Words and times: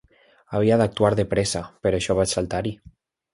Havia 0.59 0.77
d'actuar 0.81 1.11
de 1.19 1.25
pressa, 1.33 1.61
per 1.85 1.93
això 1.99 2.17
vaig 2.21 2.33
saltar-hi. 2.39 2.75